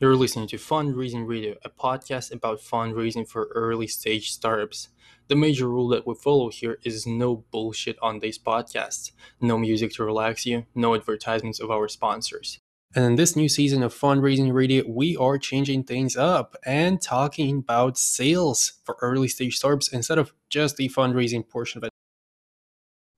[0.00, 4.88] You're listening to Fundraising Radio, a podcast about fundraising for early stage startups.
[5.28, 9.92] The major rule that we follow here is no bullshit on these podcasts, no music
[9.92, 12.58] to relax you, no advertisements of our sponsors.
[12.94, 17.58] And in this new season of Fundraising Radio, we are changing things up and talking
[17.58, 21.89] about sales for early stage startups instead of just the fundraising portion of it.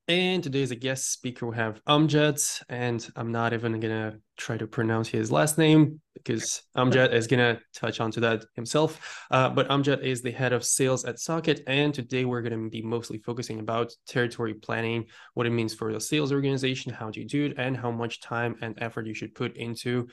[0.09, 4.57] And today, as a guest speaker, we have Amjed, and I'm not even gonna try
[4.57, 9.25] to pronounce his last name because Amjed is gonna touch onto that himself.
[9.31, 12.83] Uh, but Amjed is the head of sales at Socket, and today we're gonna be
[12.83, 17.29] mostly focusing about territory planning, what it means for the sales organization, how do you
[17.29, 20.09] do it, and how much time and effort you should put into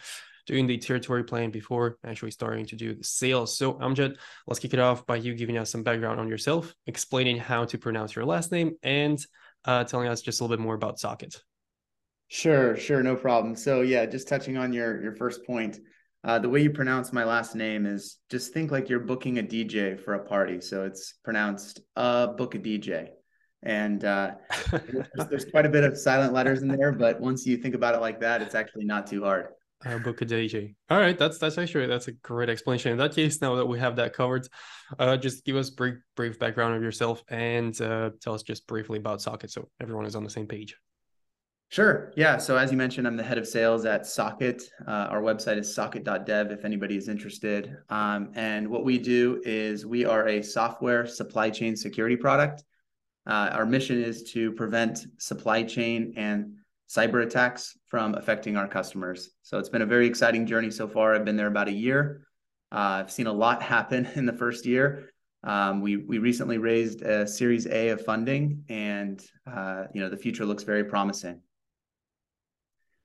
[0.46, 3.58] doing the territory plan before actually starting to do the sales.
[3.58, 7.38] So Amjed, let's kick it off by you giving us some background on yourself, explaining
[7.38, 9.20] how to pronounce your last name, and
[9.66, 11.36] uh, telling us just a little bit more about Socket.
[12.28, 13.56] Sure, sure, no problem.
[13.56, 15.80] So yeah, just touching on your your first point,
[16.24, 19.44] uh, the way you pronounce my last name is just think like you're booking a
[19.44, 20.62] DJ for a party.
[20.62, 23.10] So it's pronounced uh book a DJ,
[23.64, 24.32] and uh,
[24.72, 27.96] there's, there's, quite a bit of silent letters in there, but once you think about
[27.96, 29.48] it like that, it's actually not too hard.
[29.86, 30.76] Uh, book a DJ.
[30.90, 32.92] All right, that's that's actually that's a great explanation.
[32.92, 34.46] In that case, now that we have that covered,
[34.98, 38.98] uh, just give us brief brief background of yourself and uh, tell us just briefly
[38.98, 40.76] about Socket, so everyone is on the same page.
[41.72, 42.12] Sure.
[42.18, 42.38] Yeah.
[42.38, 44.64] So as you mentioned, I'm the head of sales at Socket.
[44.88, 47.78] Uh, our website is socket.dev if anybody is interested.
[47.90, 52.64] Um, and what we do is we are a software supply chain security product.
[53.28, 56.56] Uh, our mission is to prevent supply chain and
[56.90, 59.30] cyber attacks from affecting our customers.
[59.44, 61.14] So it's been a very exciting journey so far.
[61.14, 62.26] I've been there about a year.
[62.72, 65.12] Uh, I've seen a lot happen in the first year.
[65.44, 70.18] Um, we we recently raised a Series A of funding, and uh, you know the
[70.18, 71.42] future looks very promising.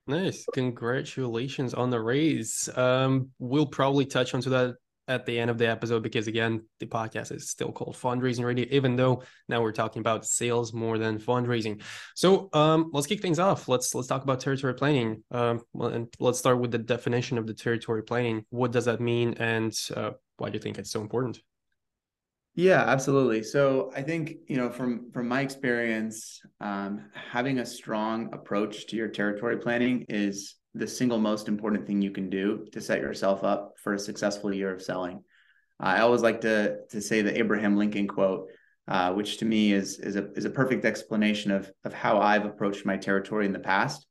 [0.07, 0.45] Nice.
[0.53, 2.69] Congratulations on the raise.
[2.75, 4.75] Um, we'll probably touch onto that
[5.07, 8.65] at the end of the episode because again, the podcast is still called fundraising radio,
[8.71, 11.81] even though now we're talking about sales more than fundraising.
[12.15, 13.67] So um, let's kick things off.
[13.67, 15.23] Let's let's talk about territory planning.
[15.31, 18.45] Um, and let's start with the definition of the territory planning.
[18.49, 21.39] What does that mean, and uh, why do you think it's so important?
[22.55, 23.43] Yeah, absolutely.
[23.43, 28.95] So I think you know from from my experience, um, having a strong approach to
[28.95, 33.43] your territory planning is the single most important thing you can do to set yourself
[33.43, 35.23] up for a successful year of selling.
[35.79, 38.49] I always like to to say the Abraham Lincoln quote,
[38.87, 42.45] uh, which to me is is a is a perfect explanation of of how I've
[42.45, 44.05] approached my territory in the past.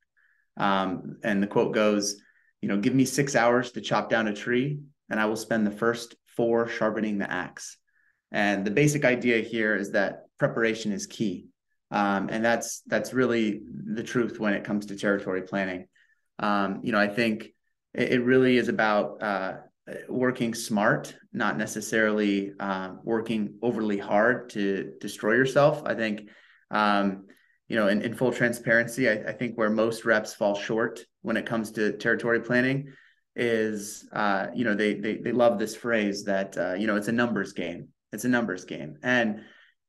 [0.57, 2.17] Um, and the quote goes,
[2.61, 5.67] you know, give me six hours to chop down a tree, and I will spend
[5.67, 7.77] the first four sharpening the axe.
[8.33, 11.47] And the basic idea here is that preparation is key.
[11.91, 15.87] Um, and that's that's really the truth when it comes to territory planning.
[16.39, 17.49] Um, you know, I think
[17.93, 19.55] it, it really is about uh,
[20.09, 25.83] working smart, not necessarily uh, working overly hard to destroy yourself.
[25.85, 26.29] I think,
[26.71, 27.27] um,
[27.69, 31.37] you know, in, in full transparency, I, I, think where most reps fall short when
[31.37, 32.93] it comes to territory planning
[33.37, 37.09] is, uh, you know, they, they they love this phrase that uh, you know it's
[37.09, 38.97] a numbers game it's a numbers game.
[39.03, 39.43] And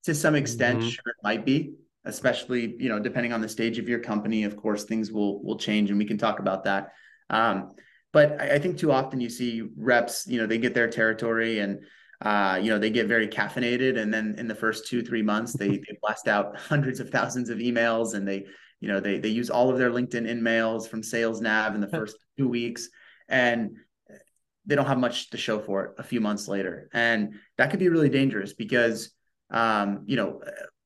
[0.03, 0.89] to some extent, mm-hmm.
[0.89, 4.55] sure, it might be, especially, you know, depending on the stage of your company, of
[4.55, 6.93] course, things will will change and we can talk about that.
[7.29, 7.71] Um,
[8.13, 11.59] but I, I think too often you see reps, you know, they get their territory
[11.59, 11.79] and
[12.21, 13.99] uh, you know, they get very caffeinated.
[13.99, 17.49] And then in the first two, three months, they, they blast out hundreds of thousands
[17.49, 18.45] of emails and they,
[18.79, 21.81] you know, they, they use all of their LinkedIn in mails from sales nav in
[21.81, 22.89] the first two weeks.
[23.27, 23.77] And
[24.65, 26.89] they don't have much to show for it a few months later.
[26.93, 29.11] And that could be really dangerous because,
[29.51, 30.41] um, you know,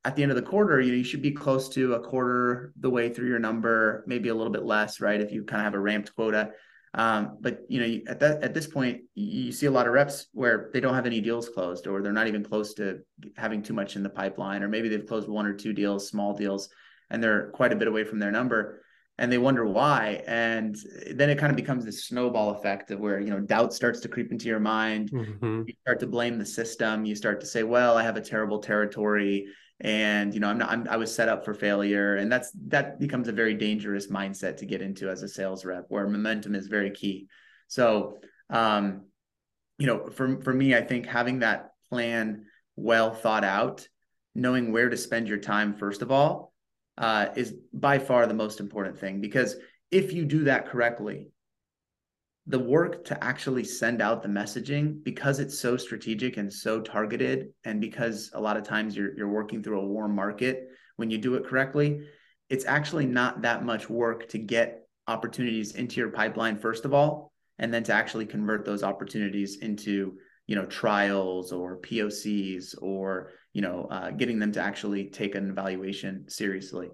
[0.06, 2.72] at the end of the quarter, you, know, you should be close to a quarter
[2.80, 5.20] the way through your number, maybe a little bit less, right?
[5.20, 6.52] If you kind of have a ramped quota.
[6.94, 10.28] Um, but you know, at that at this point, you see a lot of reps
[10.34, 13.02] where they don't have any deals closed, or they're not even close to
[13.38, 16.34] having too much in the pipeline, or maybe they've closed one or two deals, small
[16.34, 16.70] deals,
[17.12, 18.82] and they're quite a bit away from their number
[19.20, 20.24] and they wonder why.
[20.28, 20.78] And
[21.12, 24.08] then it kind of becomes this snowball effect of where you know doubt starts to
[24.08, 25.12] creep into your mind.
[25.12, 25.64] Mm-hmm.
[25.68, 27.06] you start to blame the system.
[27.06, 29.48] You start to say well i have a terrible territory
[29.82, 32.16] and you know i'm not I'm, i was set up for failure.
[32.16, 35.86] And that's that becomes a very dangerous mindset to get into as a sales rep
[35.90, 37.28] where momentum is very key.
[37.68, 39.02] So um
[39.78, 42.46] you know for for me i think having that plan
[42.78, 43.88] well thought out
[44.34, 46.49] knowing where to spend your time first of all
[47.00, 49.56] uh, is by far the most important thing because
[49.90, 51.32] if you do that correctly,
[52.46, 57.54] the work to actually send out the messaging because it's so strategic and so targeted,
[57.64, 60.68] and because a lot of times you're you're working through a warm market
[60.98, 62.02] when you do it correctly,
[62.50, 67.32] it's actually not that much work to get opportunities into your pipeline first of all,
[67.60, 70.18] and then to actually convert those opportunities into
[70.48, 75.50] you know trials or POCs or you know uh, getting them to actually take an
[75.50, 76.88] evaluation seriously.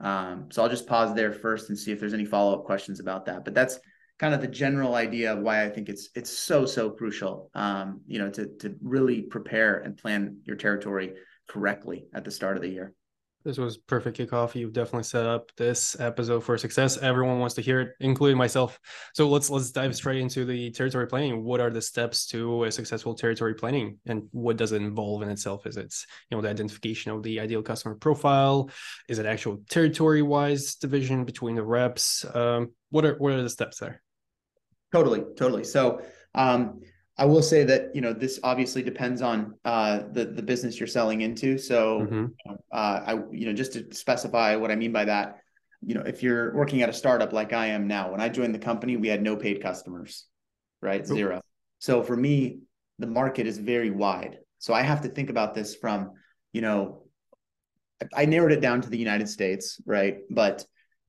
[0.00, 2.98] Um, so I'll just pause there first and see if there's any follow up questions
[2.98, 3.44] about that.
[3.44, 3.78] But that's
[4.18, 7.50] kind of the general idea of why I think it's it's so so crucial.
[7.52, 11.12] Um, you know, to to really prepare and plan your territory
[11.46, 12.94] correctly at the start of the year.
[13.48, 14.54] This was perfect kickoff.
[14.54, 16.98] You've definitely set up this episode for success.
[16.98, 18.78] Everyone wants to hear it, including myself.
[19.14, 21.42] So let's let's dive straight into the territory planning.
[21.42, 25.30] What are the steps to a successful territory planning, and what does it involve in
[25.30, 25.66] itself?
[25.66, 25.94] Is it
[26.28, 28.68] you know the identification of the ideal customer profile?
[29.08, 32.26] Is it actual territory wise division between the reps?
[32.34, 34.02] Um, what are what are the steps there?
[34.92, 35.64] Totally, totally.
[35.64, 36.02] So
[36.34, 36.80] um,
[37.18, 40.86] I will say that you know this obviously depends on uh, the the business you're
[40.86, 41.58] selling into.
[41.58, 42.26] So mm-hmm.
[42.72, 45.38] uh, I you know just to specify what I mean by that,
[45.84, 48.54] you know if you're working at a startup like I am now, when I joined
[48.54, 50.26] the company, we had no paid customers,
[50.80, 51.04] right?
[51.04, 51.40] Zero.
[51.80, 52.60] So for me,
[52.98, 54.38] the market is very wide.
[54.58, 56.12] So I have to think about this from
[56.52, 57.02] you know
[58.14, 60.18] I narrowed it down to the United States, right?
[60.30, 60.64] But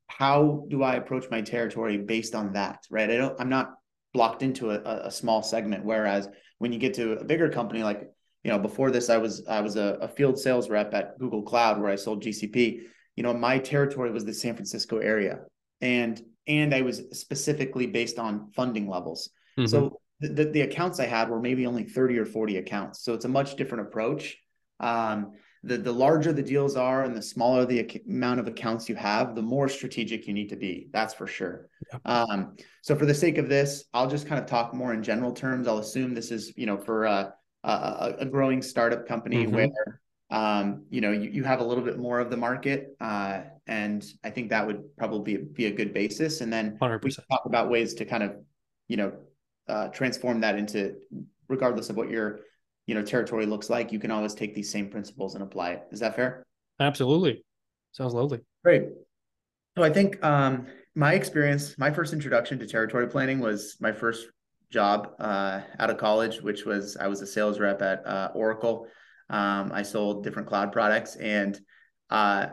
[0.07, 3.09] how do I approach my territory based on that, right?
[3.09, 3.75] I don't, I'm not
[4.13, 5.85] blocked into a, a small segment.
[5.85, 6.27] Whereas
[6.57, 8.09] when you get to a bigger company, like,
[8.43, 11.43] you know, before this, I was, I was a, a field sales rep at Google
[11.43, 12.81] Cloud where I sold GCP.
[13.15, 15.41] You know, my territory was the San Francisco area.
[15.81, 19.29] And, and I was specifically based on funding levels.
[19.57, 19.67] Mm-hmm.
[19.67, 23.03] So the, the, the accounts I had were maybe only 30 or 40 accounts.
[23.03, 24.37] So it's a much different approach.
[24.79, 25.33] Um,
[25.63, 29.35] the the larger the deals are and the smaller the amount of accounts you have
[29.35, 31.99] the more strategic you need to be that's for sure yeah.
[32.05, 35.31] um, so for the sake of this i'll just kind of talk more in general
[35.31, 37.33] terms i'll assume this is you know for a,
[37.63, 39.55] a, a growing startup company mm-hmm.
[39.55, 40.01] where
[40.31, 44.05] um, you know you, you have a little bit more of the market uh, and
[44.23, 47.03] i think that would probably be, be a good basis and then 100%.
[47.03, 48.35] we talk about ways to kind of
[48.87, 49.11] you know
[49.67, 50.95] uh, transform that into
[51.47, 52.39] regardless of what your
[52.89, 55.83] you know territory looks like you can always take these same principles and apply it.
[55.91, 56.43] Is that fair?
[56.79, 57.45] Absolutely.
[57.91, 58.39] Sounds lovely.
[58.63, 58.85] Great.
[59.77, 60.65] So i think um,
[60.95, 64.27] my experience my first introduction to territory planning was my first
[64.71, 68.87] job uh, out of college which was i was a sales rep at uh, oracle.
[69.29, 71.59] Um, i sold different cloud products and
[72.09, 72.47] uh,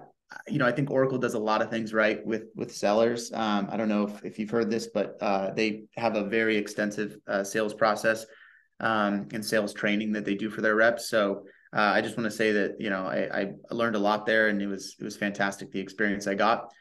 [0.47, 3.33] you know i think oracle does a lot of things right with with sellers.
[3.33, 6.59] Um, i don't know if, if you've heard this but uh, they have a very
[6.59, 8.27] extensive uh, sales process
[8.81, 11.09] um, and sales training that they do for their reps.
[11.09, 11.45] So
[11.75, 14.49] uh, I just want to say that you know I, I, learned a lot there,
[14.49, 16.73] and it was it was fantastic the experience I got.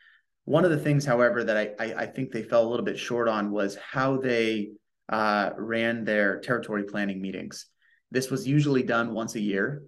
[0.45, 2.99] One of the things, however, that I I, I think they fell a little bit
[2.99, 4.69] short on was how they
[5.09, 7.65] uh, ran their territory planning meetings.
[8.11, 9.83] This was usually done once a year,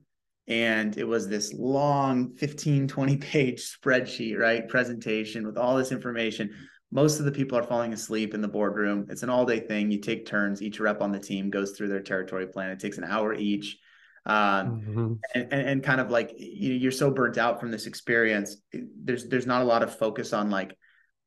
[0.47, 6.53] and it was this long 15 20 page spreadsheet right presentation with all this information
[6.91, 9.07] most of the people are falling asleep in the boardroom.
[9.09, 9.91] It's an all day thing.
[9.91, 10.61] You take turns.
[10.61, 12.69] Each rep on the team goes through their territory plan.
[12.69, 13.77] It takes an hour each.
[14.25, 15.13] Um, mm-hmm.
[15.35, 18.57] and, and, and, kind of like you know, you're so burnt out from this experience.
[18.73, 20.77] There's there's not a lot of focus on like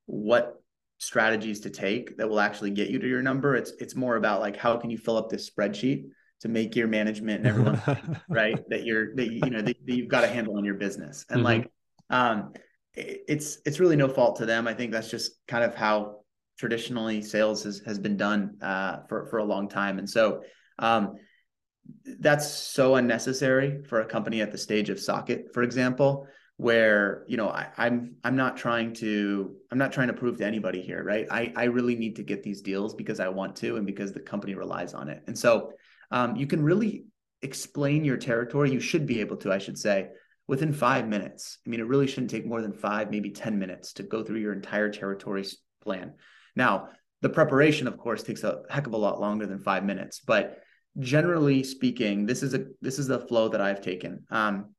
[0.05, 0.63] what
[0.99, 3.57] strategies to take that will actually get you to your number.
[3.57, 6.09] It's it's more about like how can you fill up this spreadsheet
[6.41, 10.09] to make your management and everyone right that you're that you know that, that you've
[10.09, 11.45] got a handle on your business and mm-hmm.
[11.45, 11.71] like
[12.11, 12.53] um
[12.95, 14.67] it's it's really no fault to them.
[14.67, 16.21] I think that's just kind of how
[16.59, 20.43] traditionally sales has has been done uh, for for a long time, and so
[20.79, 21.15] um,
[22.19, 27.37] that's so unnecessary for a company at the stage of Socket, for example, where you
[27.37, 31.03] know I, I'm I'm not trying to I'm not trying to prove to anybody here,
[31.05, 31.27] right?
[31.31, 34.21] I I really need to get these deals because I want to and because the
[34.21, 35.73] company relies on it, and so
[36.11, 37.05] um, you can really
[37.43, 38.71] explain your territory.
[38.71, 40.09] You should be able to, I should say,
[40.51, 41.59] within five minutes.
[41.65, 44.41] I mean, it really shouldn't take more than five, maybe 10 minutes to go through
[44.41, 45.47] your entire territory
[45.81, 46.15] plan.
[46.57, 46.89] Now,
[47.23, 50.59] the preparation, of course, takes a heck of a lot longer than five minutes, but
[50.99, 54.25] generally speaking, this is a this is the flow that I've taken.
[54.29, 54.75] Um,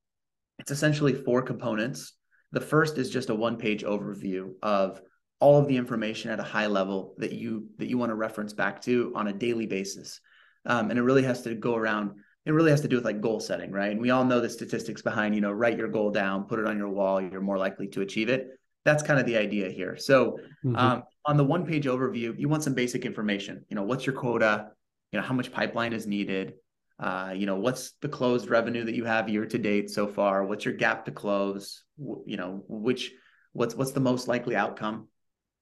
[0.60, 2.16] it's essentially four components.
[2.52, 5.02] The first is just a one-page overview of
[5.40, 8.52] all of the information at a high level that you that you want to reference
[8.52, 10.20] back to on a daily basis,
[10.66, 12.12] um, and it really has to go around
[12.46, 13.92] it really has to do with like goal setting, right?
[13.92, 16.66] And we all know the statistics behind, you know, write your goal down, put it
[16.66, 18.50] on your wall, you're more likely to achieve it.
[18.84, 19.96] That's kind of the idea here.
[19.96, 20.76] So mm-hmm.
[20.76, 23.64] um, on the one page overview, you want some basic information.
[23.70, 24.72] You know, what's your quota?
[25.12, 26.54] You know, how much pipeline is needed?
[27.00, 30.44] Uh, you know, what's the closed revenue that you have year to date so far?
[30.46, 31.84] What's your gap to close?
[31.98, 33.12] You know, which
[33.54, 35.08] what's what's the most likely outcome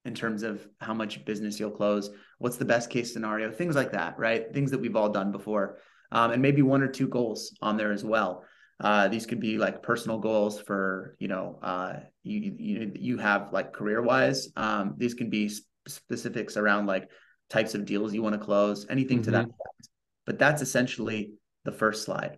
[0.06, 2.10] in terms of how much business you'll close?
[2.38, 3.52] What's the best case scenario?
[3.52, 4.54] Things like that, right?
[4.54, 5.80] Things that we've all done before
[6.12, 8.44] um, and maybe one or two goals on there as well.
[8.82, 13.52] Uh, these could be like personal goals for you know uh, you you you have
[13.52, 14.50] like career wise.
[14.56, 17.10] Um, these can be sp- specifics around like
[17.50, 19.26] types of deals you want to close, anything mm-hmm.
[19.26, 19.46] to that.
[19.46, 19.86] Mm-hmm.
[20.26, 21.34] But that's essentially
[21.66, 22.38] the first slide.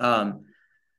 [0.00, 0.46] Um,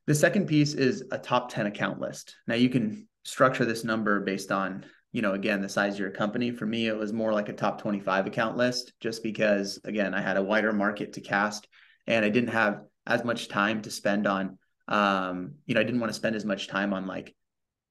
[0.07, 2.35] the second piece is a top 10 account list.
[2.47, 6.09] Now you can structure this number based on, you know, again, the size of your
[6.09, 6.51] company.
[6.51, 10.21] For me, it was more like a top 25 account list, just because, again, I
[10.21, 11.67] had a wider market to cast
[12.07, 16.01] and I didn't have as much time to spend on, um, you know, I didn't
[16.01, 17.33] want to spend as much time on like,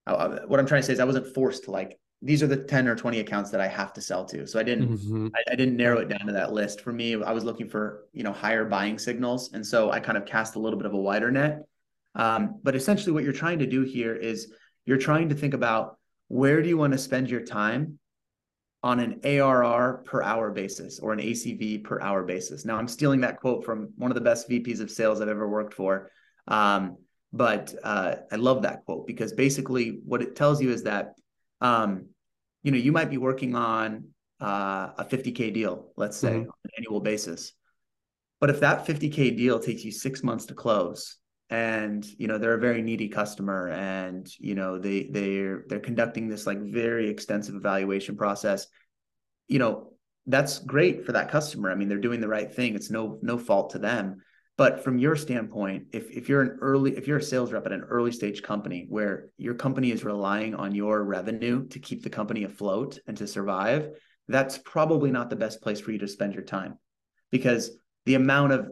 [0.07, 2.57] uh, what I'm trying to say is I wasn't forced to like, these are the
[2.57, 4.47] 10 or 20 accounts that I have to sell to.
[4.47, 5.29] So I didn't, mm-hmm.
[5.35, 6.81] I, I didn't narrow it down to that list.
[6.81, 9.53] For me, I was looking for, you know, higher buying signals.
[9.53, 11.63] And so I kind of cast a little bit of a wider net.
[12.17, 14.53] Um, but essentially what you're trying to do here is
[14.87, 15.99] you're trying to think about
[16.33, 17.99] where do you want to spend your time
[18.83, 22.65] on an ARR per hour basis or an ACV per hour basis.
[22.65, 25.47] Now, I'm stealing that quote from one of the best VPs of sales I've ever
[25.47, 26.11] worked for.
[26.49, 26.97] Um,
[27.35, 31.13] but uh, I love that quote because basically what it tells you is that,
[31.61, 32.07] um,
[32.63, 34.09] you know, you might be working on
[34.41, 36.49] uh, a 50K deal, let's say, mm-hmm.
[36.49, 37.53] on an annual basis.
[38.41, 41.19] But if that 50K deal takes you six months to close,
[41.53, 46.27] and you know they're a very needy customer and you know they they're they're conducting
[46.27, 48.67] this like very extensive evaluation process.
[49.49, 49.93] You know
[50.27, 51.71] that's great for that customer.
[51.71, 52.75] I mean they're doing the right thing.
[52.75, 54.23] It's no no fault to them.
[54.57, 57.73] But from your standpoint if if you're an early if you're a sales rep at
[57.73, 62.11] an early stage company where your company is relying on your revenue to keep the
[62.11, 63.91] company afloat and to survive
[64.29, 66.79] that's probably not the best place for you to spend your time
[67.31, 67.73] because
[68.07, 68.69] the amount of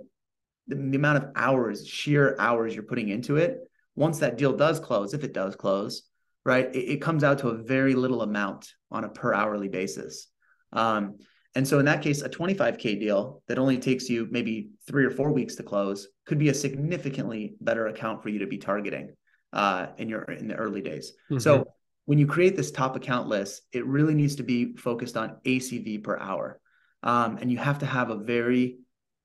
[0.71, 3.59] the, the amount of hours, sheer hours you're putting into it,
[3.97, 6.05] once that deal does close, if it does close,
[6.45, 10.29] right, it, it comes out to a very little amount on a per hourly basis.
[10.73, 11.19] Um,
[11.55, 15.11] and so in that case, a 25K deal that only takes you maybe three or
[15.11, 19.13] four weeks to close could be a significantly better account for you to be targeting
[19.53, 21.13] uh, in your in the early days.
[21.25, 21.39] Mm-hmm.
[21.41, 21.67] So
[22.05, 26.05] when you create this top account list, it really needs to be focused on ACV
[26.05, 26.61] per hour.
[27.03, 28.79] Um, and you have to have a very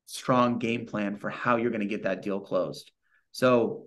[0.06, 2.92] strong game plan for how you're going to get that deal closed.
[3.32, 3.86] So,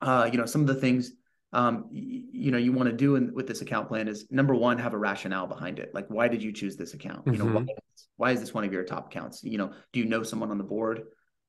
[0.00, 1.12] uh, you know, some of the things
[1.52, 4.78] um, you, know you want to do in, with this account plan is number one,
[4.78, 5.90] have a rationale behind it.
[5.94, 7.26] Like, why did you choose this account?
[7.26, 7.78] You know, why, mm-hmm.
[8.16, 9.42] why is this one of your top accounts?
[9.42, 11.02] You know, do you know someone on the board?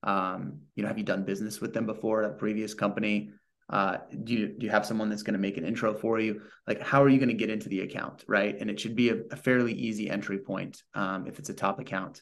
[0.03, 3.31] Um, you know, have you done business with them before at a previous company?
[3.69, 6.41] Uh, do you do you have someone that's going to make an intro for you?
[6.67, 8.55] Like, how are you going to get into the account, right?
[8.57, 11.79] And it should be a, a fairly easy entry point um, if it's a top
[11.79, 12.21] account.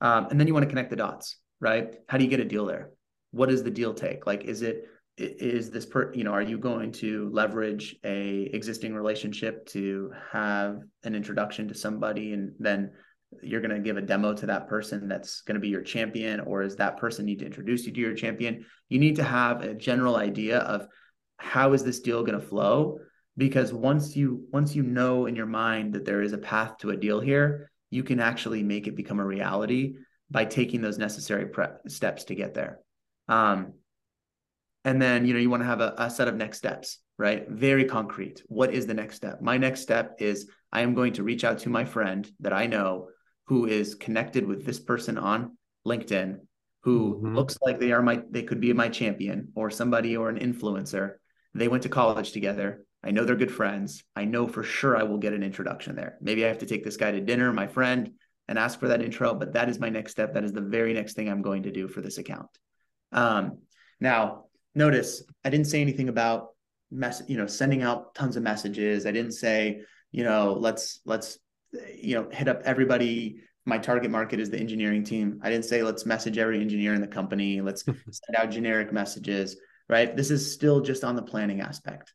[0.00, 1.94] Um, and then you want to connect the dots, right?
[2.08, 2.90] How do you get a deal there?
[3.32, 4.26] What does the deal take?
[4.26, 4.84] Like, is it
[5.18, 10.80] is this per you know are you going to leverage a existing relationship to have
[11.02, 12.90] an introduction to somebody and then
[13.42, 16.40] you're going to give a demo to that person that's going to be your champion
[16.40, 19.62] or is that person need to introduce you to your champion you need to have
[19.62, 20.86] a general idea of
[21.36, 22.98] how is this deal going to flow
[23.36, 26.90] because once you once you know in your mind that there is a path to
[26.90, 29.94] a deal here you can actually make it become a reality
[30.30, 32.80] by taking those necessary prep steps to get there.
[33.28, 33.74] Um,
[34.84, 37.48] and then, you know, you want to have a, a set of next steps, right?
[37.48, 38.42] Very concrete.
[38.46, 39.40] What is the next step?
[39.40, 42.66] My next step is I am going to reach out to my friend that I
[42.66, 43.08] know
[43.46, 46.40] who is connected with this person on LinkedIn
[46.82, 47.36] who mm-hmm.
[47.36, 51.14] looks like they are my they could be my champion or somebody or an influencer.
[51.54, 52.84] They went to college together.
[53.04, 54.02] I know they're good friends.
[54.16, 56.18] I know for sure I will get an introduction there.
[56.20, 58.12] Maybe I have to take this guy to dinner, my friend,
[58.48, 60.34] and ask for that intro, but that is my next step.
[60.34, 62.48] That is the very next thing I'm going to do for this account.
[63.12, 63.58] Um,
[64.00, 66.48] now, notice I didn't say anything about
[66.90, 69.06] mess, you know, sending out tons of messages.
[69.06, 71.38] I didn't say, you know, let's let's
[71.94, 73.42] you know hit up everybody.
[73.66, 75.40] My target market is the engineering team.
[75.42, 77.60] I didn't say let's message every engineer in the company.
[77.60, 79.56] Let's send out generic messages.
[79.90, 80.14] Right.
[80.14, 82.12] This is still just on the planning aspect.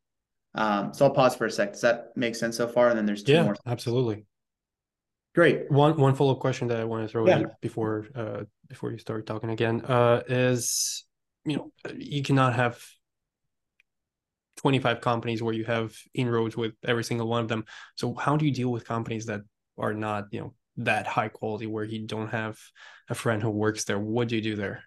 [0.56, 1.74] Um, so I'll pause for a sec.
[1.74, 2.90] Does that make sense so far?
[2.90, 3.56] And then there's two yeah, more.
[3.66, 4.26] Absolutely.
[5.36, 5.72] Great.
[5.72, 7.40] One one follow up question that I want to throw yeah.
[7.40, 11.06] in before uh, before you start talking again uh, is
[11.44, 12.80] you know you cannot have
[14.58, 17.66] 25 companies where you have inroads with every single one of them.
[17.96, 19.42] So how do you deal with companies that
[19.78, 22.60] are not you know that high quality where you don't have
[23.10, 24.00] a friend who works there?
[24.00, 24.84] What do you do there?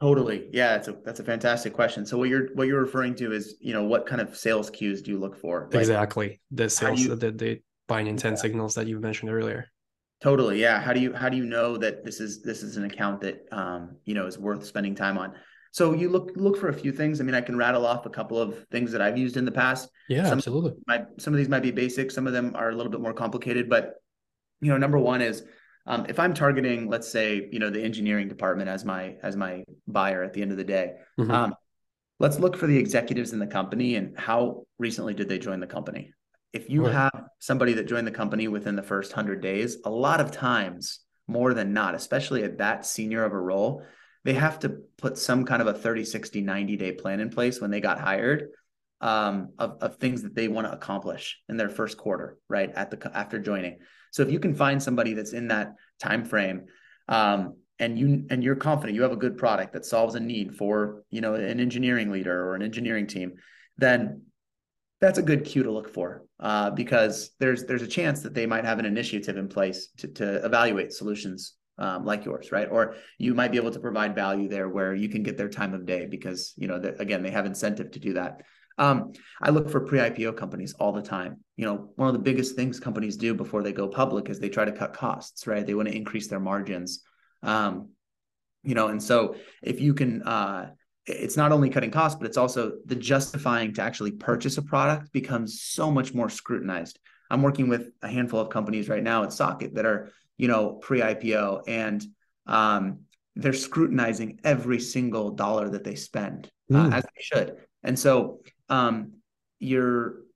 [0.00, 0.48] Totally.
[0.52, 2.04] Yeah, that's a that's a fantastic question.
[2.04, 5.00] So what you're what you're referring to is, you know, what kind of sales cues
[5.00, 5.68] do you look for?
[5.72, 6.40] Like, exactly.
[6.50, 8.42] The sales you, the, the buying intent yeah.
[8.42, 9.66] signals that you mentioned earlier.
[10.20, 10.60] Totally.
[10.60, 10.80] Yeah.
[10.80, 13.46] How do you how do you know that this is this is an account that
[13.52, 15.32] um, you know, is worth spending time on?
[15.72, 17.20] So you look look for a few things.
[17.20, 19.52] I mean, I can rattle off a couple of things that I've used in the
[19.52, 19.88] past.
[20.08, 20.72] Yeah, some absolutely.
[20.86, 23.12] Might, some of these might be basic, some of them are a little bit more
[23.12, 23.94] complicated, but
[24.60, 25.42] you know, number one is
[25.86, 29.64] um, if I'm targeting, let's say, you know, the engineering department as my as my
[29.86, 31.30] buyer at the end of the day, mm-hmm.
[31.30, 31.54] um,
[32.18, 35.66] let's look for the executives in the company and how recently did they join the
[35.66, 36.12] company.
[36.52, 36.94] If you right.
[36.94, 41.00] have somebody that joined the company within the first 100 days, a lot of times,
[41.28, 43.82] more than not, especially at that senior of a role,
[44.24, 47.60] they have to put some kind of a 30, 60, 90 day plan in place
[47.60, 48.48] when they got hired
[49.00, 52.72] um, of, of things that they want to accomplish in their first quarter, right?
[52.74, 53.78] At the after joining.
[54.16, 56.64] So if you can find somebody that's in that time frame,
[57.06, 60.56] um, and you and you're confident you have a good product that solves a need
[60.56, 63.34] for you know an engineering leader or an engineering team,
[63.76, 64.22] then
[65.02, 68.46] that's a good cue to look for uh, because there's there's a chance that they
[68.46, 72.68] might have an initiative in place to, to evaluate solutions um, like yours, right?
[72.70, 75.74] Or you might be able to provide value there where you can get their time
[75.74, 78.40] of day because you know again they have incentive to do that.
[78.78, 81.40] Um, I look for pre-IPO companies all the time.
[81.56, 84.48] You know, one of the biggest things companies do before they go public is they
[84.48, 85.66] try to cut costs, right?
[85.66, 87.02] They want to increase their margins.
[87.42, 87.90] Um,
[88.62, 90.70] you know, and so if you can, uh,
[91.06, 95.12] it's not only cutting costs, but it's also the justifying to actually purchase a product
[95.12, 96.98] becomes so much more scrutinized.
[97.30, 100.72] I'm working with a handful of companies right now at Socket that are, you know,
[100.72, 102.04] pre-IPO and
[102.46, 103.00] um,
[103.36, 106.94] they're scrutinizing every single dollar that they spend uh, mm.
[106.94, 107.56] as they should.
[107.82, 109.12] And so um,
[109.58, 110.26] you're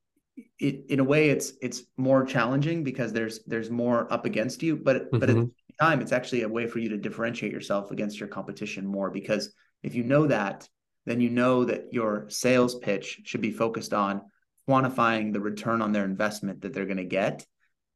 [0.59, 4.77] it, in a way it's it's more challenging because there's there's more up against you
[4.77, 5.19] but mm-hmm.
[5.19, 5.47] but at mm-hmm.
[5.47, 9.11] the time it's actually a way for you to differentiate yourself against your competition more
[9.11, 10.69] because if you know that
[11.07, 14.23] then you know that your sales pitch should be focused on
[14.69, 17.45] quantifying the return on their investment that they're going to get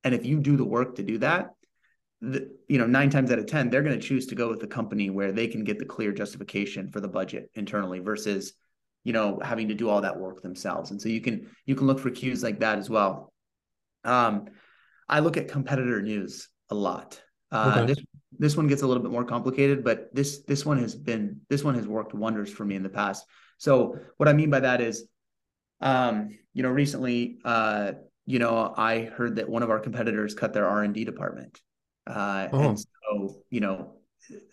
[0.03, 1.51] and if you do the work to do that
[2.21, 4.61] the, you know nine times out of ten they're going to choose to go with
[4.61, 8.55] the company where they can get the clear justification for the budget internally versus
[9.05, 10.91] you know having to do all that work themselves.
[10.91, 13.33] And so you can you can look for cues like that as well.
[14.03, 14.47] Um
[15.09, 17.23] i look at competitor news a lot.
[17.53, 17.87] Uh okay.
[17.87, 18.05] this
[18.37, 21.63] this one gets a little bit more complicated but this this one has been this
[21.63, 23.25] one has worked wonders for me in the past.
[23.59, 25.07] So what i mean by that is
[25.81, 27.93] um you know recently uh
[28.25, 31.61] you know i heard that one of our competitors cut their r&d department.
[32.07, 32.69] Uh oh.
[32.71, 33.97] and so you know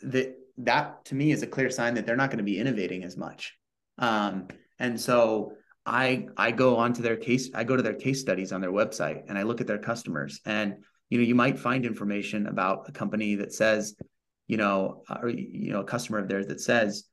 [0.03, 3.05] that that to me is a clear sign that they're not going to be innovating
[3.05, 3.57] as much
[4.01, 4.47] um,
[4.79, 5.53] and so
[5.85, 9.23] I I go onto their case, I go to their case studies on their website
[9.29, 10.41] and I look at their customers.
[10.45, 10.75] And
[11.09, 13.95] you know, you might find information about a company that says,
[14.47, 17.05] you know, or you know, a customer of theirs that says,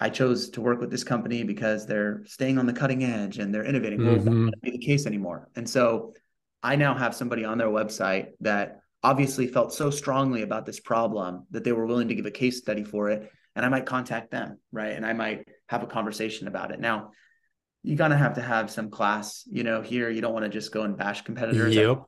[0.00, 3.54] I chose to work with this company because they're staying on the cutting edge and
[3.54, 4.00] they're innovating.
[4.00, 4.08] Mm-hmm.
[4.08, 5.48] Well, that not be the case anymore.
[5.56, 6.14] And so
[6.62, 11.46] I now have somebody on their website that obviously felt so strongly about this problem
[11.50, 14.30] that they were willing to give a case study for it and I might contact
[14.30, 14.92] them, right?
[14.92, 16.80] And I might have a conversation about it.
[16.80, 17.10] Now,
[17.82, 19.80] you're gonna have to have some class, you know.
[19.80, 21.74] Here, you don't want to just go and bash competitors.
[21.74, 22.02] Yep.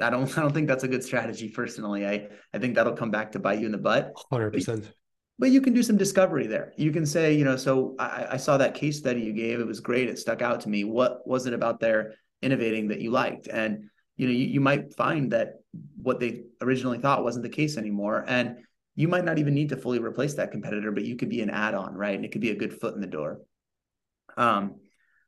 [0.00, 0.38] I, I don't.
[0.38, 1.50] I don't think that's a good strategy.
[1.50, 4.12] Personally, I I think that'll come back to bite you in the butt.
[4.30, 4.90] Hundred percent.
[5.38, 6.72] But you can do some discovery there.
[6.76, 9.60] You can say, you know, so I, I saw that case study you gave.
[9.60, 10.08] It was great.
[10.08, 10.82] It stuck out to me.
[10.82, 13.46] What was it about their innovating that you liked?
[13.46, 15.60] And you know, you, you might find that
[16.02, 18.24] what they originally thought wasn't the case anymore.
[18.26, 18.56] And
[18.98, 21.50] you might not even need to fully replace that competitor, but you could be an
[21.50, 22.16] add-on, right?
[22.16, 23.38] And it could be a good foot in the door.
[24.36, 24.80] Um,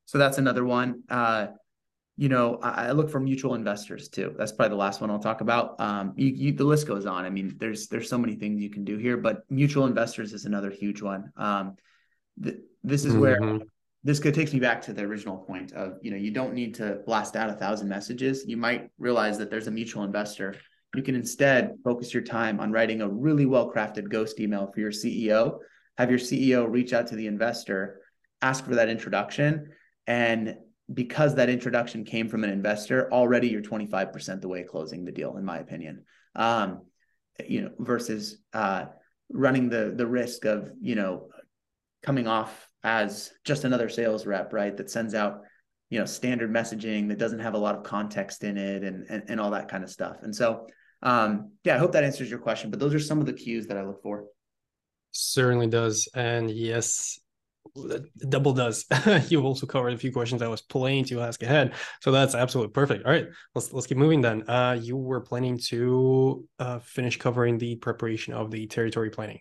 [0.07, 1.05] so that's another one.
[1.09, 1.47] Uh,
[2.17, 4.35] you know, I, I, look for mutual investors too.
[4.37, 5.81] That's probably the last one I'll talk about.
[5.81, 7.25] Um, you, you, the list goes on.
[7.25, 10.47] I mean, there's there's so many things you can do here, but mutual investors is
[10.47, 11.31] another huge one.
[11.37, 11.77] Um,
[12.43, 13.21] th- this is mm-hmm.
[13.21, 13.61] where
[14.03, 16.75] this could takes me back to the original point of you know you don't need
[16.75, 18.45] to blast out a thousand messages.
[18.49, 20.57] You might realize that there's a mutual investor
[20.95, 24.81] you can instead focus your time on writing a really well crafted ghost email for
[24.81, 25.59] your CEO.
[25.99, 28.01] Have your CEO reach out to the investor,
[28.43, 29.71] ask for that introduction.
[30.07, 30.57] And
[30.93, 35.37] because that introduction came from an investor, already you're 25% the way closing the deal,
[35.37, 36.05] in my opinion.
[36.35, 36.83] Um,
[37.47, 38.87] you know, versus uh,
[39.33, 41.29] running the the risk of, you know,
[42.03, 44.77] coming off as just another sales rep, right?
[44.77, 45.43] That sends out
[45.91, 49.25] you know standard messaging that doesn't have a lot of context in it and, and
[49.29, 50.67] and, all that kind of stuff and so
[51.03, 52.71] um, yeah, I hope that answers your question.
[52.71, 54.25] But those are some of the cues that I look for.
[55.13, 57.19] Certainly does, and yes,
[58.29, 58.85] double does.
[59.29, 62.73] you also covered a few questions I was planning to ask ahead, so that's absolutely
[62.73, 63.07] perfect.
[63.07, 64.49] All right, let's let's keep moving then.
[64.49, 69.41] Uh, you were planning to uh, finish covering the preparation of the territory planning.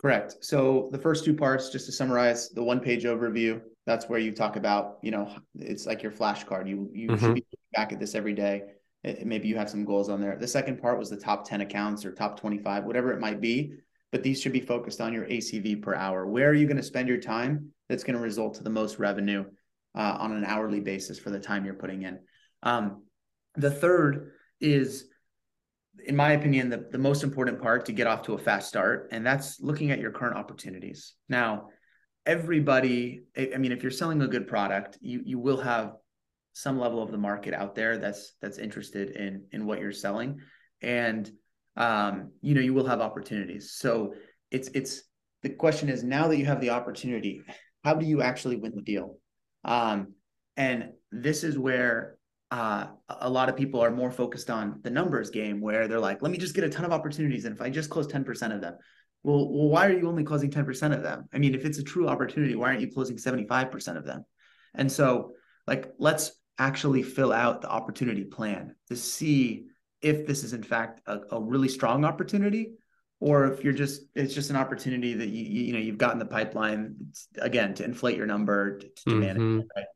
[0.00, 0.36] Correct.
[0.42, 3.62] So the first two parts, just to summarize, the one page overview.
[3.86, 6.68] That's where you talk about, you know, it's like your flashcard.
[6.68, 7.24] You you mm-hmm.
[7.24, 8.64] should be looking back at this every day
[9.24, 10.36] maybe you have some goals on there.
[10.36, 13.74] The second part was the top 10 accounts or top 25, whatever it might be.
[14.12, 16.26] But these should be focused on your ACV per hour.
[16.26, 18.98] Where are you going to spend your time that's going to result to the most
[18.98, 19.44] revenue
[19.94, 22.20] uh, on an hourly basis for the time you're putting in?
[22.62, 23.02] Um,
[23.56, 25.06] the third is,
[26.06, 29.08] in my opinion, the, the most important part to get off to a fast start,
[29.10, 31.14] and that's looking at your current opportunities.
[31.28, 31.68] Now,
[32.26, 35.92] everybody i mean if you're selling a good product you you will have
[36.54, 40.40] some level of the market out there that's that's interested in in what you're selling
[40.80, 41.30] and
[41.76, 44.14] um you know you will have opportunities so
[44.50, 45.02] it's it's
[45.42, 47.42] the question is now that you have the opportunity
[47.82, 49.18] how do you actually win the deal
[49.64, 50.14] um
[50.56, 52.16] and this is where
[52.50, 56.22] uh, a lot of people are more focused on the numbers game where they're like
[56.22, 58.60] let me just get a ton of opportunities and if i just close 10% of
[58.60, 58.74] them
[59.24, 61.26] well, well, why are you only closing 10% of them?
[61.32, 64.24] I mean, if it's a true opportunity, why aren't you closing 75% of them?
[64.74, 65.32] And so,
[65.66, 69.66] like, let's actually fill out the opportunity plan to see
[70.00, 72.72] if this is in fact a, a really strong opportunity
[73.20, 76.18] or if you're just it's just an opportunity that you you know you've got in
[76.18, 76.94] the pipeline
[77.38, 79.20] again to inflate your number to, to mm-hmm.
[79.20, 79.86] manage it, right?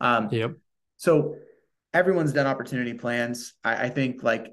[0.00, 0.52] Um yep.
[0.96, 1.36] so
[1.94, 3.54] everyone's done opportunity plans.
[3.62, 4.52] I, I think like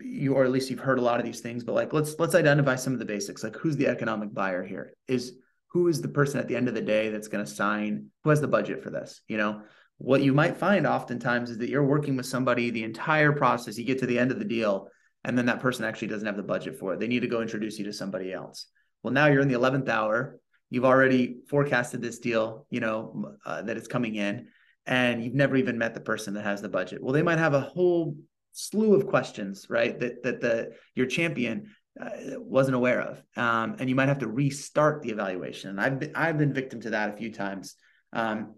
[0.00, 2.34] you or at least you've heard a lot of these things but like let's let's
[2.34, 3.44] identify some of the basics.
[3.44, 4.94] Like who's the economic buyer here?
[5.06, 5.34] Is
[5.68, 8.30] who is the person at the end of the day that's going to sign who
[8.30, 9.62] has the budget for this you know
[9.98, 13.84] what you might find oftentimes is that you're working with somebody the entire process you
[13.84, 14.88] get to the end of the deal
[15.24, 17.40] and then that person actually doesn't have the budget for it they need to go
[17.40, 18.66] introduce you to somebody else
[19.02, 20.38] well now you're in the 11th hour
[20.70, 24.46] you've already forecasted this deal you know uh, that it's coming in
[24.86, 27.54] and you've never even met the person that has the budget well they might have
[27.54, 28.16] a whole
[28.52, 29.98] slew of questions, right?
[29.98, 34.28] That that the your champion uh, wasn't aware of, um, and you might have to
[34.28, 35.70] restart the evaluation.
[35.70, 37.74] And I've been I've been victim to that a few times.
[38.12, 38.54] Um,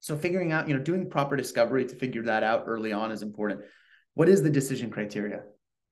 [0.00, 3.22] so figuring out, you know, doing proper discovery to figure that out early on is
[3.22, 3.60] important.
[4.14, 5.42] What is the decision criteria?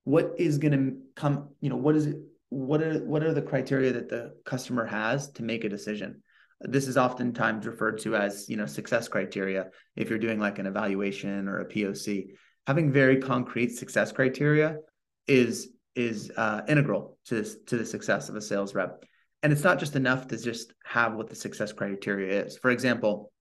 [0.04, 1.50] What is going to come?
[1.60, 2.16] You know, what is it?
[2.48, 6.22] What are what are the criteria that the customer has to make a decision?
[6.60, 9.66] This is oftentimes referred to as, you know, success criteria.
[9.94, 12.30] If you're doing like an evaluation or a POC,
[12.66, 14.78] having very concrete success criteria
[15.26, 19.04] is is uh, integral to this, to the success of a sales rep.
[19.42, 22.56] And it's not just enough to just have what the success criteria is.
[22.56, 23.32] For example,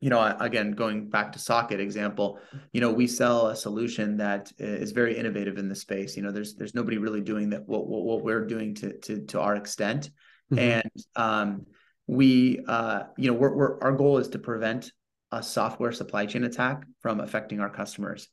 [0.00, 2.38] you know, again, going back to socket example,
[2.72, 6.16] you know, we sell a solution that is very innovative in the space.
[6.16, 9.26] You know, there's there's nobody really doing that what what, what we're doing to to
[9.26, 10.10] to our extent,
[10.50, 10.58] mm-hmm.
[10.58, 11.66] and um,
[12.06, 14.90] we uh, you know, we're, we're our goal is to prevent
[15.32, 18.28] a software supply chain attack from affecting our customers.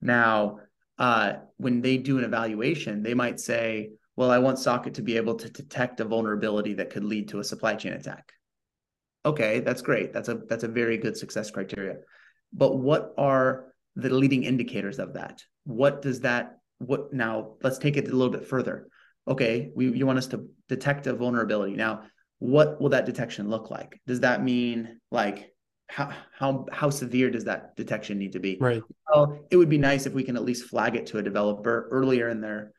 [0.00, 0.60] Now,
[0.98, 5.16] uh, when they do an evaluation, they might say, well, I want Socket to be
[5.16, 8.32] able to detect a vulnerability that could lead to a supply chain attack.
[9.24, 10.12] Okay, that's great.
[10.12, 11.96] That's a that's a very good success criteria.
[12.52, 15.42] But what are the leading indicators of that?
[15.64, 18.88] What does that what now let's take it a little bit further.
[19.26, 21.74] Okay, we you want us to detect a vulnerability.
[21.74, 22.04] Now,
[22.38, 24.00] what will that detection look like?
[24.06, 25.52] Does that mean like
[25.88, 28.56] how how how severe does that detection need to be?
[28.60, 28.82] Right.
[29.12, 31.88] Well, it would be nice if we can at least flag it to a developer
[31.90, 32.72] earlier in their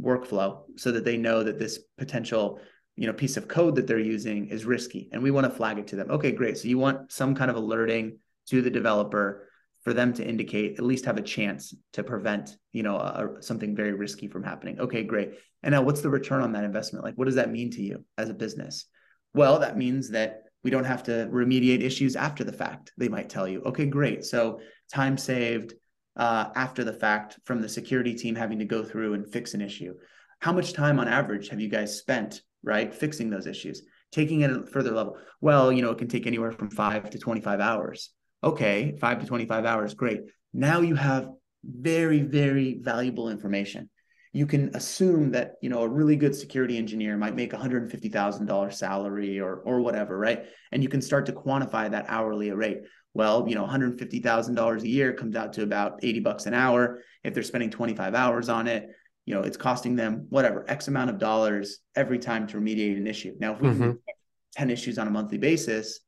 [0.00, 2.60] workflow so that they know that this potential
[2.96, 5.78] you know piece of code that they're using is risky and we want to flag
[5.78, 9.48] it to them okay great so you want some kind of alerting to the developer
[9.82, 13.76] for them to indicate at least have a chance to prevent you know a, something
[13.76, 17.14] very risky from happening okay great and now what's the return on that investment like
[17.14, 18.86] what does that mean to you as a business
[19.34, 22.90] well that means that we don't have to remediate issues after the fact.
[22.98, 24.24] They might tell you, okay, great.
[24.24, 24.58] So
[24.92, 25.74] time saved
[26.16, 29.60] uh, after the fact from the security team having to go through and fix an
[29.60, 29.94] issue.
[30.40, 33.82] How much time on average have you guys spent, right, fixing those issues?
[34.12, 35.16] Taking it a further level.
[35.40, 38.10] Well, you know, it can take anywhere from five to 25 hours.
[38.44, 40.20] Okay, five to 25 hours, great.
[40.52, 41.28] Now you have
[41.64, 43.90] very, very valuable information
[44.36, 49.40] you can assume that you know a really good security engineer might make $150,000 salary
[49.40, 50.44] or or whatever, right?
[50.72, 52.82] And you can start to quantify that hourly rate.
[53.14, 57.00] Well, you know, $150,000 a year comes out to about 80 bucks an hour.
[57.24, 58.90] If they're spending 25 hours on it,
[59.26, 63.06] you know, it's costing them whatever X amount of dollars every time to remediate an
[63.06, 63.34] issue.
[63.38, 63.92] Now, if we mm-hmm.
[64.54, 66.00] 10 issues on a monthly basis,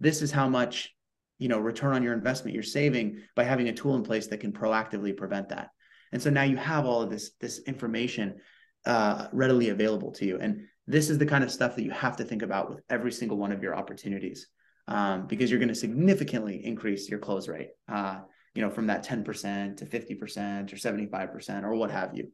[0.00, 0.92] this is how much,
[1.38, 4.40] you know, return on your investment you're saving by having a tool in place that
[4.40, 5.68] can proactively prevent that.
[6.12, 8.40] And so now you have all of this this information
[8.86, 10.38] uh, readily available to you.
[10.40, 13.12] And this is the kind of stuff that you have to think about with every
[13.12, 14.48] single one of your opportunities
[14.88, 17.70] um, because you're going to significantly increase your close rate.
[17.88, 18.20] Uh,
[18.54, 22.28] you know, from that 10% to 50% or 75% or what have you.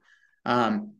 [0.45, 0.95] Um,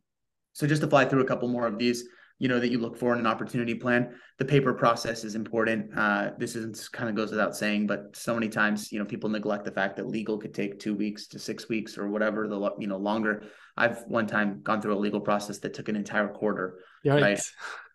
[0.53, 2.05] so just to fly through a couple more of these,
[2.39, 5.91] you know that you look for in an opportunity plan the paper process is important.
[5.93, 9.29] Uh, this is kind of goes without saying but so many times you know people
[9.29, 12.71] neglect the fact that legal could take two weeks to six weeks or whatever the
[12.79, 13.43] you know longer.
[13.75, 17.21] I've one time gone through a legal process that took an entire quarter Yikes.
[17.21, 17.41] right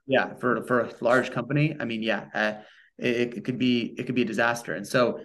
[0.07, 2.53] yeah for for a large company i mean yeah uh,
[2.99, 4.75] it, it could be it could be a disaster.
[4.75, 5.21] And so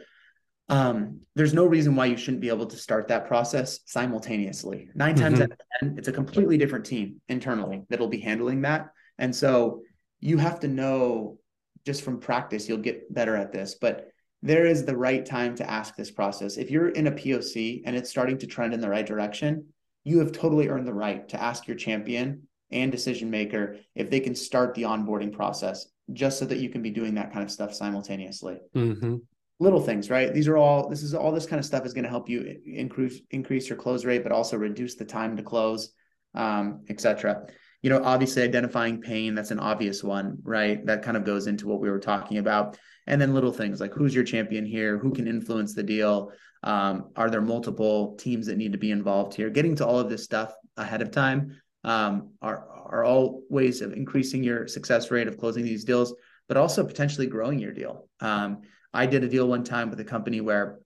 [0.70, 4.90] um, there's no reason why you shouldn't be able to start that process simultaneously.
[4.94, 5.24] 9 mm-hmm.
[5.24, 8.90] times out of 10, it's a completely different team internally that'll be handling that.
[9.18, 9.82] And so
[10.20, 11.40] you have to know
[11.86, 14.10] just from practice, you'll get better at this, but
[14.42, 16.58] there is the right time to ask this process.
[16.58, 19.66] If you're in a POC and it's starting to trend in the right direction,
[20.04, 24.20] you have totally earned the right to ask your champion and decision maker if they
[24.20, 27.52] can start the onboarding process just so that you can be doing that kind of
[27.52, 28.60] stuff simultaneously.
[28.76, 29.18] Mm-hmm.
[29.60, 30.34] Little things, right?
[30.34, 32.60] These are all this is all this kind of stuff is going to help you
[32.66, 35.92] increase increase your close rate, but also reduce the time to close,
[36.34, 37.46] um, etc.
[37.82, 40.86] You know, obviously identifying pain, that's an obvious one, right?
[40.86, 42.78] That kind of goes into what we were talking about.
[43.08, 46.32] And then little things like who's your champion here, who can influence the deal,
[46.64, 49.50] um, are there multiple teams that need to be involved here?
[49.50, 53.94] Getting to all of this stuff ahead of time um, are are all ways of
[53.94, 56.14] increasing your success rate of closing these deals,
[56.48, 58.08] but also potentially growing your deal.
[58.20, 58.62] Um,
[58.94, 60.80] I did a deal one time with a company where,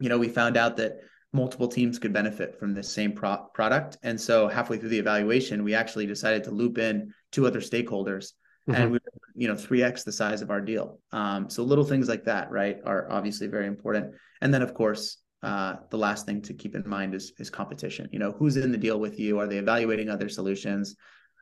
[0.00, 0.98] you know, we found out that
[1.32, 5.62] multiple teams could benefit from this same pro- product, and so halfway through the evaluation,
[5.62, 8.32] we actually decided to loop in two other stakeholders,
[8.68, 8.74] mm-hmm.
[8.74, 8.98] and we,
[9.34, 11.00] you know, three x the size of our deal.
[11.12, 14.14] Um, so little things like that, right, are obviously very important.
[14.40, 18.08] And then, of course, uh, the last thing to keep in mind is is competition.
[18.10, 19.38] You know, who's in the deal with you?
[19.38, 20.96] Are they evaluating other solutions?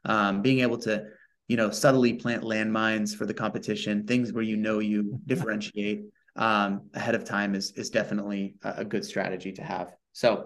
[0.05, 1.05] Um, being able to,
[1.49, 6.05] you know, subtly plant landmines for the competition, things where you know you differentiate
[6.37, 9.95] um, ahead of time is is definitely a, a, good strategy to have.
[10.13, 10.45] So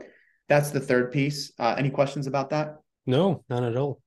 [0.48, 1.52] that's the third piece.
[1.58, 2.76] Uh, any questions about that?
[3.06, 4.00] No, none at all.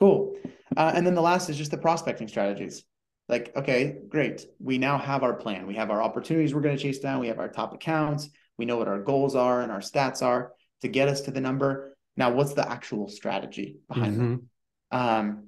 [0.00, 0.34] Cool.
[0.74, 2.84] Uh, and then the last is just the prospecting strategies
[3.28, 6.82] like okay great we now have our plan we have our opportunities we're going to
[6.82, 9.80] chase down we have our top accounts we know what our goals are and our
[9.80, 14.22] stats are to get us to the number now what's the actual strategy behind mm-hmm.
[14.22, 14.48] them
[14.90, 15.43] um,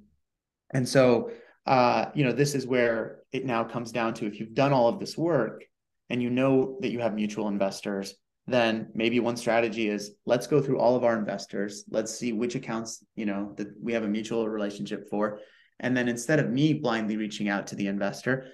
[0.71, 1.31] and so
[1.65, 4.87] uh, you know this is where it now comes down to if you've done all
[4.87, 5.63] of this work
[6.09, 8.15] and you know that you have mutual investors
[8.49, 12.55] then maybe one strategy is let's go through all of our investors let's see which
[12.55, 15.39] accounts you know that we have a mutual relationship for
[15.79, 18.47] and then instead of me blindly reaching out to the investor,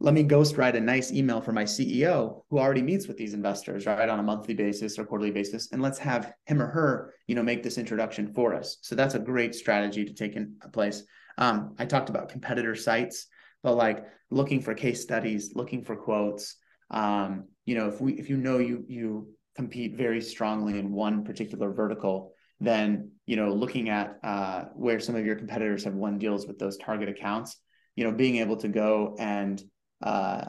[0.00, 3.34] let me ghost write a nice email for my CEO who already meets with these
[3.34, 7.14] investors, right, on a monthly basis or quarterly basis, and let's have him or her,
[7.26, 8.78] you know, make this introduction for us.
[8.80, 11.02] So that's a great strategy to take in place.
[11.38, 13.26] Um, I talked about competitor sites,
[13.62, 16.56] but like looking for case studies, looking for quotes.
[16.90, 21.24] Um, you know, if we if you know you you compete very strongly in one
[21.24, 26.18] particular vertical, then you know looking at uh, where some of your competitors have won
[26.18, 27.56] deals with those target accounts
[27.96, 29.62] you know being able to go and
[30.02, 30.46] uh,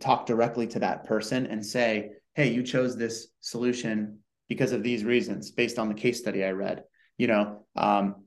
[0.00, 4.18] talk directly to that person and say hey you chose this solution
[4.48, 6.84] because of these reasons based on the case study i read
[7.16, 8.24] you know um,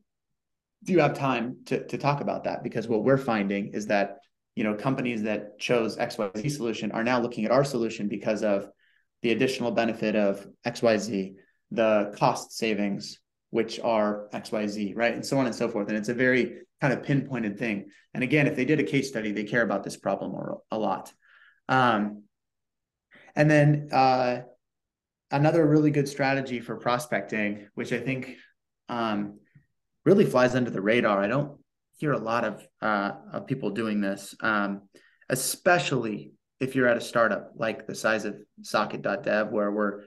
[0.83, 4.17] do you have time to, to talk about that because what we're finding is that
[4.55, 8.69] you know companies that chose xyz solution are now looking at our solution because of
[9.21, 11.35] the additional benefit of xyz
[11.71, 15.13] the cost savings, which are XYZ, right?
[15.13, 15.87] And so on and so forth.
[15.87, 17.89] And it's a very kind of pinpointed thing.
[18.13, 20.77] And again, if they did a case study, they care about this problem or, a
[20.77, 21.11] lot.
[21.69, 22.23] Um,
[23.35, 24.41] and then uh,
[25.31, 28.35] another really good strategy for prospecting, which I think
[28.89, 29.39] um,
[30.05, 31.21] really flies under the radar.
[31.21, 31.59] I don't
[31.97, 34.83] hear a lot of, uh, of people doing this, um,
[35.29, 40.03] especially if you're at a startup like the size of socket.dev, where we're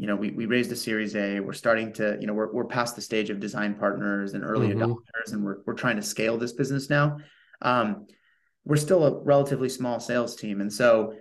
[0.00, 2.64] you know, we, we raised a series A, we're starting to, you know, we're, we're
[2.64, 4.80] past the stage of design partners and early mm-hmm.
[4.80, 7.18] adopters, and we're, we're trying to scale this business now.
[7.60, 8.06] Um,
[8.64, 10.62] we're still a relatively small sales team.
[10.62, 11.16] And so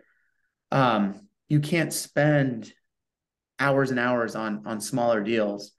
[0.72, 2.72] um, you can't spend
[3.60, 5.74] hours and hours on, on smaller deals.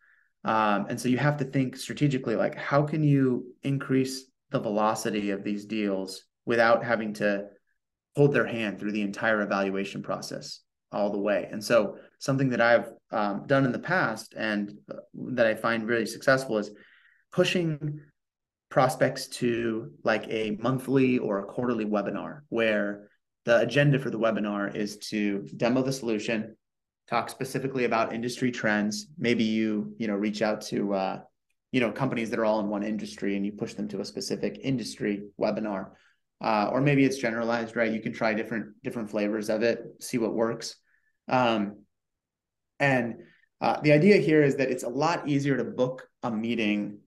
[0.45, 5.31] Um, and so you have to think strategically, like how can you increase the velocity
[5.31, 7.47] of these deals without having to
[8.17, 10.61] hold their hand through the entire evaluation process?
[10.93, 11.49] all the way.
[11.51, 14.97] And so something that I've um, done in the past and uh,
[15.33, 16.71] that I find really successful is
[17.33, 18.01] pushing
[18.71, 23.09] prospects to like a monthly or a quarterly webinar where
[23.45, 26.57] the agenda for the webinar is to demo the solution
[27.11, 31.21] talk specifically about industry trends maybe you you know reach out to uh,
[31.73, 34.05] you know companies that are all in one industry and you push them to a
[34.05, 35.91] specific industry webinar
[36.41, 37.93] uh, or maybe it's generalized, right?
[37.93, 40.77] You can try different different flavors of it, see what works.
[41.29, 41.85] Um,
[42.79, 43.17] and
[43.61, 46.99] uh, the idea here is that it's a lot easier to book a meeting,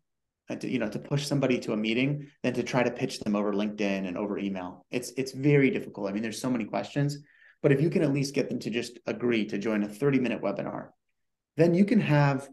[0.60, 3.36] to, you know, to push somebody to a meeting than to try to pitch them
[3.36, 4.86] over LinkedIn and over email.
[4.92, 6.10] It's it's very difficult.
[6.10, 7.18] I mean, there's so many questions,
[7.64, 10.20] but if you can at least get them to just agree to join a 30
[10.20, 10.90] minute webinar,
[11.58, 12.48] then you can have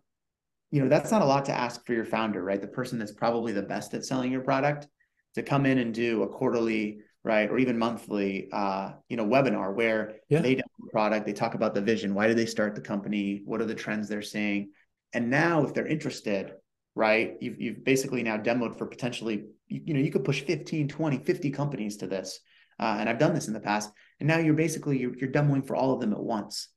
[0.70, 3.12] you know that's not a lot to ask for your founder right the person that's
[3.12, 4.86] probably the best at selling your product
[5.34, 9.74] to come in and do a quarterly right or even monthly uh, you know webinar
[9.74, 10.40] where yeah.
[10.40, 13.42] they demo the product they talk about the vision why did they start the company
[13.46, 14.70] what are the trends they're seeing
[15.12, 16.52] and now if they're interested
[16.94, 17.36] right?
[17.40, 21.18] You've, you've basically now demoed for potentially, you, you know, you could push 15, 20,
[21.18, 22.40] 50 companies to this.
[22.78, 23.90] Uh, and I've done this in the past.
[24.20, 26.68] And now you're basically, you're, you're demoing for all of them at once.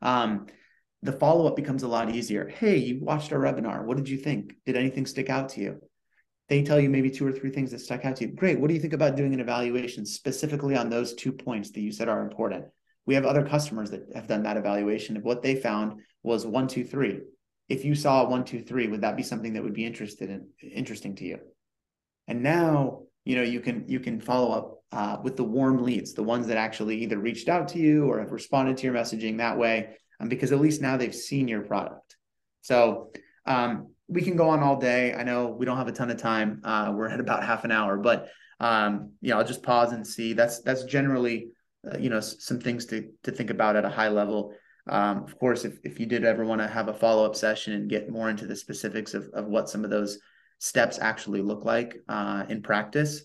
[0.00, 0.46] Um,
[1.02, 2.48] the follow-up becomes a lot easier.
[2.48, 3.84] Hey, you watched our webinar.
[3.84, 4.54] What did you think?
[4.64, 5.80] Did anything stick out to you?
[6.48, 8.32] They tell you maybe two or three things that stuck out to you.
[8.34, 8.60] Great.
[8.60, 11.90] What do you think about doing an evaluation specifically on those two points that you
[11.90, 12.66] said are important?
[13.04, 15.16] We have other customers that have done that evaluation.
[15.16, 17.20] Of what they found was one, two, three.
[17.68, 20.48] If you saw one, two, three, would that be something that would be interested in
[20.62, 21.38] interesting to you?
[22.28, 26.12] And now you know you can you can follow up uh, with the warm leads,
[26.12, 29.38] the ones that actually either reached out to you or have responded to your messaging
[29.38, 32.16] that way, um, because at least now they've seen your product.
[32.60, 33.10] So
[33.46, 35.14] um, we can go on all day.
[35.14, 36.60] I know we don't have a ton of time.
[36.62, 38.28] Uh, we're at about half an hour, but
[38.60, 40.34] um, I'll just pause and see.
[40.34, 41.48] That's that's generally
[41.90, 44.54] uh, you know some things to to think about at a high level.
[44.88, 47.72] Um, of course, if if you did ever want to have a follow up session
[47.72, 50.18] and get more into the specifics of of what some of those
[50.58, 53.24] steps actually look like uh, in practice,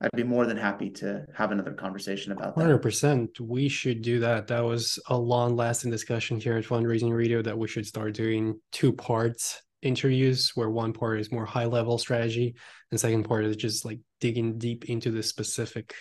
[0.00, 2.64] I'd be more than happy to have another conversation about that.
[2.64, 3.40] 100%.
[3.40, 4.46] We should do that.
[4.46, 8.60] That was a long lasting discussion here at Fundraising Radio that we should start doing
[8.70, 12.54] two parts interviews where one part is more high level strategy
[12.90, 15.94] and second part is just like digging deep into the specific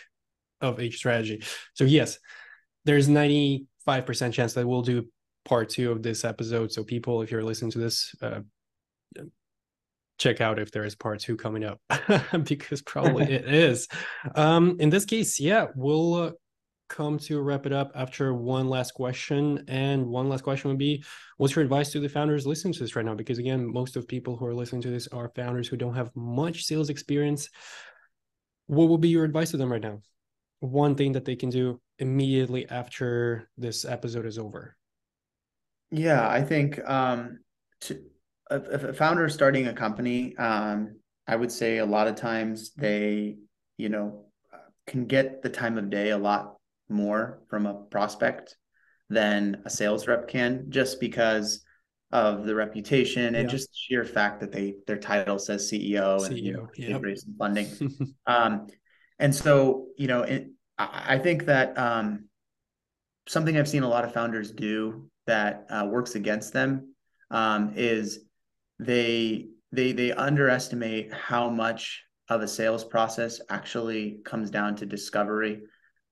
[0.62, 1.44] of each strategy.
[1.74, 2.18] So yes,
[2.86, 3.68] there's 95%
[4.34, 5.08] chance that we'll do
[5.46, 6.72] part two of this episode.
[6.72, 8.40] So people, if you're listening to this, uh,
[10.18, 11.80] check out if there is part two coming up
[12.44, 13.88] because probably it is.
[14.36, 16.32] Um, in this case, yeah, we'll uh,
[16.90, 19.64] come to wrap it up after one last question.
[19.68, 21.04] And one last question would be
[21.38, 23.16] what's your advice to the founders listening to this right now?
[23.16, 26.16] Because again, most of people who are listening to this are founders who don't have
[26.16, 27.50] much sales experience.
[28.68, 30.02] What would be your advice to them right now?
[30.60, 34.76] One thing that they can do immediately after this episode is over.
[35.92, 37.40] Yeah, I think um,
[37.82, 38.02] to
[38.52, 42.74] if a founder is starting a company, um, I would say a lot of times
[42.76, 43.38] they,
[43.78, 44.26] you know,
[44.86, 46.56] can get the time of day a lot
[46.90, 48.56] more from a prospect
[49.10, 51.64] than a sales rep can, just because
[52.12, 56.26] of the reputation and just the sheer fact that they their title says CEO, CEO
[56.26, 57.02] and you know, yep.
[57.02, 58.16] raised some funding.
[58.28, 58.68] um,
[59.20, 62.26] and so, you know, it, I, I think that um,
[63.28, 66.94] something I've seen a lot of founders do that uh, works against them
[67.30, 68.22] um, is
[68.80, 75.62] they they they underestimate how much of a sales process actually comes down to discovery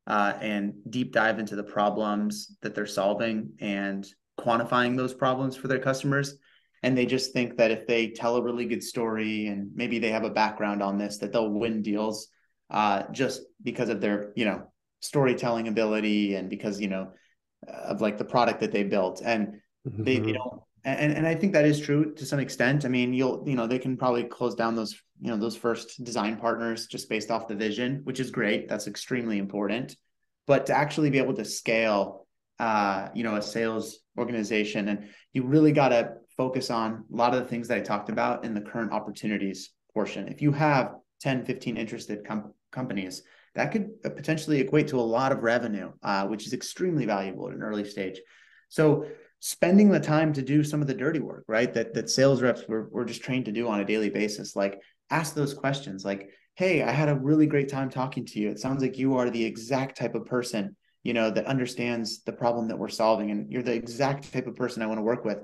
[0.07, 4.07] uh, and deep dive into the problems that they're solving and
[4.39, 6.37] quantifying those problems for their customers
[6.83, 10.11] and they just think that if they tell a really good story and maybe they
[10.11, 12.27] have a background on this that they'll win deals
[12.69, 14.63] uh, just because of their you know
[15.01, 17.11] storytelling ability and because you know
[17.67, 20.03] of like the product that they built and mm-hmm.
[20.03, 22.85] they, they don't and and I think that is true to some extent.
[22.85, 26.03] I mean, you'll you know they can probably close down those you know those first
[26.03, 28.69] design partners just based off the vision, which is great.
[28.69, 29.95] That's extremely important.
[30.47, 32.27] But to actually be able to scale,
[32.59, 37.33] uh, you know, a sales organization, and you really got to focus on a lot
[37.33, 40.27] of the things that I talked about in the current opportunities portion.
[40.27, 43.23] If you have 10, 15 interested com- companies,
[43.55, 47.47] that could uh, potentially equate to a lot of revenue, uh, which is extremely valuable
[47.47, 48.19] at an early stage.
[48.69, 49.07] So
[49.45, 51.71] spending the time to do some of the dirty work, right?
[51.71, 54.55] That that sales reps were, were just trained to do on a daily basis.
[54.55, 54.81] Like
[55.11, 58.49] ask those questions like, hey, I had a really great time talking to you.
[58.49, 62.33] It sounds like you are the exact type of person, you know, that understands the
[62.33, 63.29] problem that we're solving.
[63.29, 65.37] And you're the exact type of person I want to work with.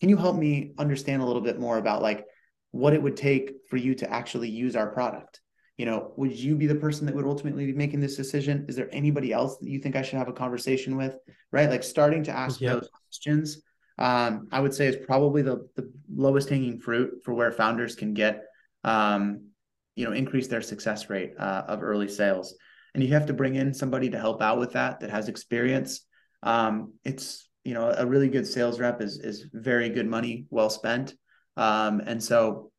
[0.00, 2.24] Can you help me understand a little bit more about like
[2.72, 5.40] what it would take for you to actually use our product?
[5.76, 8.64] You know, would you be the person that would ultimately be making this decision?
[8.68, 11.16] Is there anybody else that you think I should have a conversation with?
[11.50, 11.68] Right.
[11.68, 12.74] Like starting to ask yep.
[12.74, 13.62] those questions,
[13.98, 18.14] um, I would say is probably the, the lowest hanging fruit for where founders can
[18.14, 18.44] get,
[18.84, 19.48] um,
[19.96, 22.56] you know, increase their success rate uh, of early sales.
[22.94, 26.06] And you have to bring in somebody to help out with that, that has experience.
[26.44, 30.70] Um, it's, you know, a really good sales rep is, is very good money well
[30.70, 31.14] spent.
[31.56, 32.70] Um, and so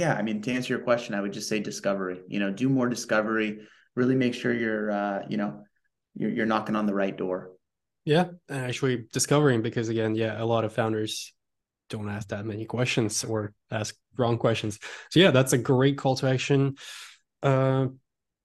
[0.00, 2.22] yeah, I mean, to answer your question, I would just say discovery.
[2.26, 3.60] You know, do more discovery.
[3.94, 5.62] Really make sure you're, uh, you know,
[6.14, 7.50] you're, you're knocking on the right door.
[8.06, 11.34] Yeah, actually discovering because again, yeah, a lot of founders
[11.90, 14.78] don't ask that many questions or ask wrong questions.
[15.10, 16.76] So yeah, that's a great call to action.
[17.42, 17.88] Uh,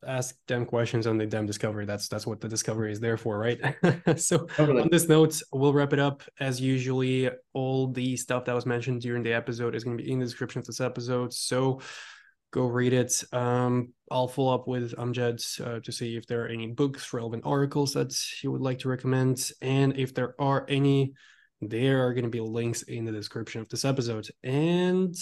[0.05, 1.85] ask them questions and they them discover.
[1.85, 3.59] That's that's what the discovery is there for right?
[4.17, 4.81] So totally.
[4.81, 6.23] on this note we'll wrap it up.
[6.39, 10.11] As usually all the stuff that was mentioned during the episode is going to be
[10.11, 11.81] in the description of this episode so
[12.51, 13.23] go read it.
[13.31, 17.43] Um i'll follow up with Amjed uh, to see if there are any books relevant
[17.45, 21.13] articles that he would like to recommend and if there are any
[21.61, 24.27] there are going to be links in the description of this episode.
[24.43, 25.15] And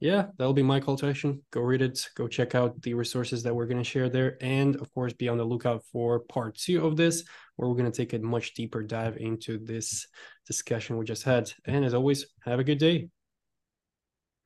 [0.00, 1.42] yeah, that'll be my call to action.
[1.50, 2.08] Go read it.
[2.16, 4.38] Go check out the resources that we're going to share there.
[4.40, 7.24] And of course, be on the lookout for part two of this,
[7.56, 10.06] where we're going to take a much deeper dive into this
[10.46, 11.52] discussion we just had.
[11.66, 13.08] And as always, have a good day.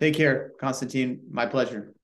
[0.01, 1.21] Take care, Constantine.
[1.31, 1.95] My pleasure.